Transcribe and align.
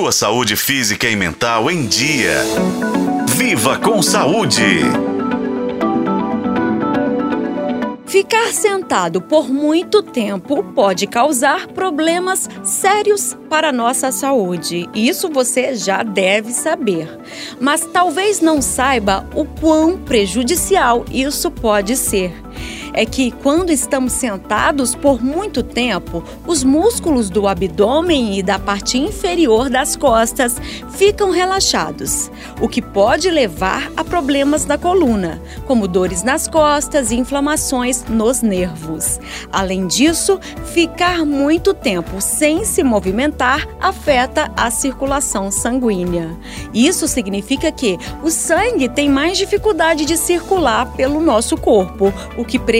Sua 0.00 0.12
saúde 0.12 0.56
física 0.56 1.06
e 1.06 1.14
mental 1.14 1.70
em 1.70 1.86
dia. 1.86 2.42
Viva 3.36 3.78
com 3.78 4.00
saúde! 4.00 4.80
Ficar 8.06 8.46
sentado 8.54 9.20
por 9.20 9.50
muito 9.50 10.02
tempo 10.02 10.64
pode 10.72 11.06
causar 11.06 11.66
problemas 11.66 12.48
sérios 12.64 13.36
para 13.50 13.70
nossa 13.70 14.10
saúde. 14.10 14.88
Isso 14.94 15.28
você 15.28 15.74
já 15.74 16.02
deve 16.02 16.50
saber. 16.50 17.20
Mas 17.60 17.84
talvez 17.84 18.40
não 18.40 18.62
saiba 18.62 19.28
o 19.34 19.44
quão 19.44 19.98
prejudicial 19.98 21.04
isso 21.12 21.50
pode 21.50 21.94
ser 21.94 22.34
é 22.92 23.04
que 23.04 23.30
quando 23.30 23.70
estamos 23.70 24.12
sentados 24.12 24.94
por 24.94 25.22
muito 25.22 25.62
tempo, 25.62 26.22
os 26.46 26.64
músculos 26.64 27.30
do 27.30 27.46
abdômen 27.46 28.38
e 28.38 28.42
da 28.42 28.58
parte 28.58 28.98
inferior 28.98 29.70
das 29.70 29.96
costas 29.96 30.56
ficam 30.90 31.30
relaxados, 31.30 32.30
o 32.60 32.68
que 32.68 32.82
pode 32.82 33.30
levar 33.30 33.90
a 33.96 34.04
problemas 34.04 34.64
da 34.64 34.76
coluna, 34.76 35.40
como 35.66 35.86
dores 35.86 36.22
nas 36.22 36.48
costas 36.48 37.10
e 37.10 37.16
inflamações 37.16 38.04
nos 38.08 38.42
nervos. 38.42 39.20
Além 39.52 39.86
disso, 39.86 40.38
ficar 40.72 41.24
muito 41.24 41.72
tempo 41.72 42.20
sem 42.20 42.64
se 42.64 42.82
movimentar 42.82 43.66
afeta 43.80 44.50
a 44.56 44.70
circulação 44.70 45.50
sanguínea. 45.50 46.36
Isso 46.74 47.06
significa 47.06 47.70
que 47.70 47.98
o 48.22 48.30
sangue 48.30 48.88
tem 48.88 49.08
mais 49.08 49.38
dificuldade 49.38 50.04
de 50.04 50.16
circular 50.16 50.92
pelo 50.94 51.20
nosso 51.20 51.56
corpo, 51.56 52.12
o 52.36 52.44
que 52.44 52.58
prejudica 52.58 52.79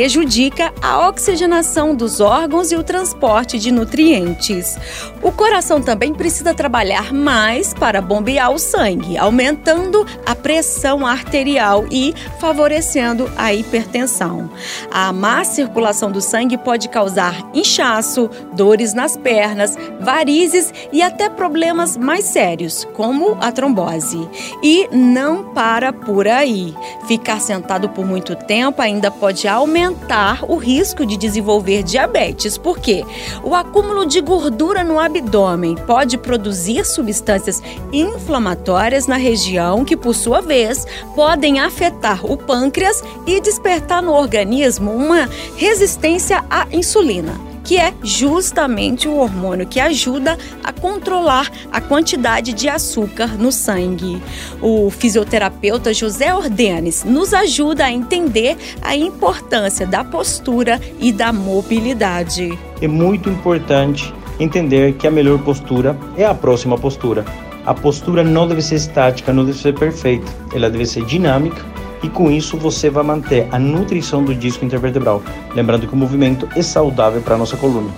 a 0.80 1.08
oxigenação 1.08 1.94
dos 1.94 2.20
órgãos 2.20 2.72
e 2.72 2.76
o 2.76 2.82
transporte 2.82 3.58
de 3.58 3.70
nutrientes. 3.70 4.78
O 5.22 5.30
coração 5.30 5.82
também 5.82 6.14
precisa 6.14 6.54
trabalhar 6.54 7.12
mais 7.12 7.74
para 7.74 8.00
bombear 8.00 8.50
o 8.50 8.58
sangue, 8.58 9.18
aumentando 9.18 10.06
a 10.24 10.34
pressão 10.34 11.06
arterial 11.06 11.84
e 11.90 12.14
favorecendo 12.38 13.30
a 13.36 13.52
hipertensão. 13.52 14.50
A 14.90 15.12
má 15.12 15.44
circulação 15.44 16.10
do 16.10 16.20
sangue 16.20 16.56
pode 16.56 16.88
causar 16.88 17.50
inchaço, 17.52 18.30
dores 18.54 18.94
nas 18.94 19.16
pernas, 19.16 19.76
varizes 20.00 20.72
e 20.92 21.02
até 21.02 21.28
problemas 21.28 21.96
mais 21.96 22.24
sérios, 22.24 22.86
como 22.94 23.36
a 23.40 23.52
trombose. 23.52 24.28
E 24.62 24.88
não 24.90 25.52
para 25.52 25.92
por 25.92 26.26
aí. 26.26 26.74
Ficar 27.06 27.40
sentado 27.40 27.88
por 27.88 28.06
muito 28.06 28.34
tempo 28.34 28.80
ainda 28.80 29.10
pode 29.10 29.46
aumentar 29.90 30.44
o 30.48 30.56
risco 30.56 31.04
de 31.04 31.16
desenvolver 31.16 31.82
diabetes, 31.82 32.56
porque 32.56 33.04
o 33.42 33.54
acúmulo 33.54 34.06
de 34.06 34.20
gordura 34.20 34.84
no 34.84 34.98
abdômen 34.98 35.74
pode 35.86 36.16
produzir 36.16 36.84
substâncias 36.84 37.62
inflamatórias 37.92 39.06
na 39.06 39.16
região 39.16 39.84
que, 39.84 39.96
por 39.96 40.14
sua 40.14 40.40
vez, 40.40 40.86
podem 41.14 41.60
afetar 41.60 42.24
o 42.24 42.36
pâncreas 42.36 43.02
e 43.26 43.40
despertar 43.40 44.02
no 44.02 44.12
organismo 44.12 44.92
uma 44.92 45.28
resistência 45.56 46.44
à 46.48 46.66
insulina 46.72 47.49
que 47.64 47.76
é 47.76 47.92
justamente 48.02 49.08
o 49.08 49.16
hormônio 49.16 49.66
que 49.66 49.80
ajuda 49.80 50.38
a 50.62 50.72
controlar 50.72 51.50
a 51.70 51.80
quantidade 51.80 52.52
de 52.52 52.68
açúcar 52.68 53.38
no 53.38 53.52
sangue. 53.52 54.20
O 54.60 54.90
fisioterapeuta 54.90 55.92
José 55.92 56.34
Ordenes 56.34 57.04
nos 57.04 57.34
ajuda 57.34 57.84
a 57.84 57.92
entender 57.92 58.56
a 58.82 58.96
importância 58.96 59.86
da 59.86 60.04
postura 60.04 60.80
e 60.98 61.12
da 61.12 61.32
mobilidade. 61.32 62.58
É 62.80 62.88
muito 62.88 63.28
importante 63.28 64.12
entender 64.38 64.94
que 64.94 65.06
a 65.06 65.10
melhor 65.10 65.38
postura 65.40 65.96
é 66.16 66.24
a 66.24 66.34
próxima 66.34 66.78
postura. 66.78 67.24
A 67.66 67.74
postura 67.74 68.24
não 68.24 68.48
deve 68.48 68.62
ser 68.62 68.76
estática, 68.76 69.32
não 69.32 69.44
deve 69.44 69.58
ser 69.58 69.74
perfeita, 69.74 70.26
ela 70.54 70.70
deve 70.70 70.86
ser 70.86 71.04
dinâmica 71.04 71.69
e 72.02 72.08
com 72.08 72.30
isso 72.30 72.56
você 72.56 72.88
vai 72.88 73.02
manter 73.02 73.48
a 73.50 73.58
nutrição 73.58 74.22
do 74.22 74.34
disco 74.34 74.64
intervertebral. 74.64 75.22
Lembrando 75.54 75.86
que 75.86 75.92
o 75.92 75.96
movimento 75.96 76.48
é 76.56 76.62
saudável 76.62 77.20
para 77.20 77.34
a 77.34 77.38
nossa 77.38 77.56
coluna. 77.56 77.90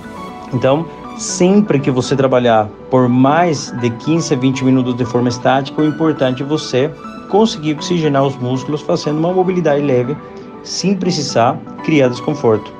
Então, 0.53 0.87
sempre 1.17 1.79
que 1.79 1.91
você 1.91 2.17
trabalhar 2.17 2.69
por 2.91 3.09
mais 3.09 3.71
de 3.81 3.91
15 3.91 4.35
a 4.35 4.37
20 4.37 4.65
minutos 4.65 4.97
de 4.97 5.05
forma 5.05 5.29
estática, 5.29 5.81
o 5.81 5.87
importante 5.87 6.43
é 6.43 6.47
você 6.47 6.91
conseguir 7.29 7.75
oxigenar 7.75 8.25
os 8.25 8.37
músculos 8.37 8.83
fazendo 8.83 9.19
uma 9.19 9.33
mobilidade 9.33 9.83
leve, 9.83 10.17
sem 10.63 10.95
precisar 10.95 11.57
criar 11.83 12.09
desconforto. 12.09 12.73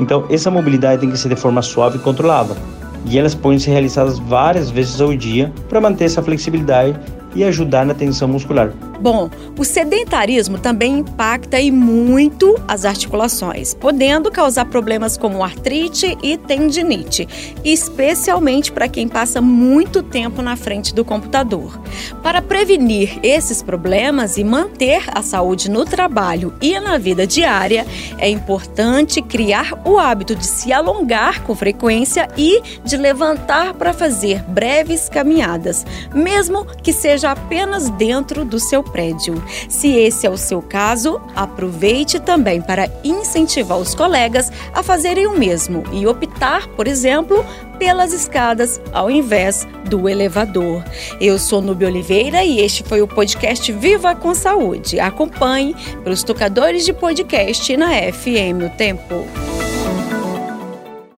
Então, 0.00 0.24
essa 0.30 0.50
mobilidade 0.50 1.02
tem 1.02 1.10
que 1.10 1.18
ser 1.18 1.28
de 1.28 1.36
forma 1.36 1.62
suave 1.62 1.98
e 1.98 2.00
controlada. 2.00 2.56
E 3.04 3.18
elas 3.18 3.34
podem 3.34 3.58
ser 3.58 3.70
realizadas 3.70 4.18
várias 4.18 4.70
vezes 4.70 5.00
ao 5.00 5.14
dia 5.14 5.52
para 5.68 5.80
manter 5.80 6.04
essa 6.04 6.22
flexibilidade 6.22 6.98
e 7.34 7.44
ajudar 7.44 7.86
na 7.86 7.94
tensão 7.94 8.26
muscular. 8.26 8.72
Bom, 9.00 9.30
o 9.58 9.64
sedentarismo 9.64 10.58
também 10.58 10.98
impacta 10.98 11.58
e 11.58 11.70
muito 11.70 12.54
as 12.68 12.84
articulações, 12.84 13.72
podendo 13.72 14.30
causar 14.30 14.66
problemas 14.66 15.16
como 15.16 15.42
artrite 15.42 16.18
e 16.22 16.36
tendinite, 16.36 17.26
especialmente 17.64 18.70
para 18.70 18.88
quem 18.88 19.08
passa 19.08 19.40
muito 19.40 20.02
tempo 20.02 20.42
na 20.42 20.54
frente 20.54 20.94
do 20.94 21.02
computador. 21.02 21.80
Para 22.22 22.42
prevenir 22.42 23.18
esses 23.22 23.62
problemas 23.62 24.36
e 24.36 24.44
manter 24.44 25.04
a 25.14 25.22
saúde 25.22 25.70
no 25.70 25.86
trabalho 25.86 26.52
e 26.60 26.78
na 26.78 26.98
vida 26.98 27.26
diária, 27.26 27.86
é 28.18 28.28
importante 28.28 29.22
criar 29.22 29.80
o 29.82 29.98
hábito 29.98 30.34
de 30.34 30.46
se 30.46 30.74
alongar 30.74 31.42
com 31.44 31.54
frequência 31.54 32.28
e 32.36 32.60
de 32.84 32.98
levantar 32.98 33.72
para 33.72 33.94
fazer 33.94 34.42
breves 34.42 35.08
caminhadas, 35.08 35.86
mesmo 36.14 36.66
que 36.82 36.92
seja 36.92 37.30
apenas 37.30 37.88
dentro 37.88 38.44
do 38.44 38.60
seu 38.60 38.89
prédio. 38.90 39.42
Se 39.68 39.88
esse 39.96 40.26
é 40.26 40.30
o 40.30 40.36
seu 40.36 40.60
caso, 40.60 41.20
aproveite 41.34 42.20
também 42.20 42.60
para 42.60 42.90
incentivar 43.02 43.78
os 43.78 43.94
colegas 43.94 44.50
a 44.72 44.82
fazerem 44.82 45.26
o 45.26 45.38
mesmo 45.38 45.82
e 45.92 46.06
optar, 46.06 46.66
por 46.68 46.86
exemplo, 46.86 47.44
pelas 47.78 48.12
escadas 48.12 48.80
ao 48.92 49.10
invés 49.10 49.66
do 49.88 50.08
elevador. 50.08 50.84
Eu 51.20 51.38
sou 51.38 51.62
Nubia 51.62 51.88
Oliveira 51.88 52.44
e 52.44 52.60
este 52.60 52.82
foi 52.82 53.00
o 53.00 53.08
podcast 53.08 53.72
Viva 53.72 54.14
com 54.14 54.34
Saúde. 54.34 55.00
Acompanhe 55.00 55.74
pelos 56.04 56.22
tocadores 56.22 56.84
de 56.84 56.92
podcast 56.92 57.76
na 57.76 57.90
FM 58.12 58.66
O 58.66 58.76
Tempo. 58.76 59.59